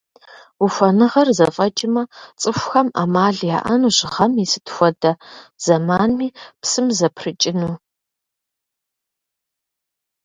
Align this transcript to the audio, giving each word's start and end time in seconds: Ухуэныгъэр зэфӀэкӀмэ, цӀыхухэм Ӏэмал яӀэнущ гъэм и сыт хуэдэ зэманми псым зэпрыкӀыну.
Ухуэныгъэр 0.63 1.29
зэфӀэкӀмэ, 1.37 2.03
цӀыхухэм 2.41 2.87
Ӏэмал 2.93 3.37
яӀэнущ 3.57 3.97
гъэм 4.13 4.33
и 4.43 4.45
сыт 4.51 4.67
хуэдэ 4.73 5.11
зэманми 5.63 6.27
псым 6.61 6.87
зэпрыкӀыну. 6.97 7.73